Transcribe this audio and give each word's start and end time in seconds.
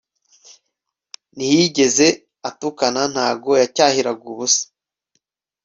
Ntiyigez 1.35 1.97
atukana 2.49 3.01
nta 3.13 3.27
bgo 3.35 3.51
yacyahiragubusa 3.61 4.63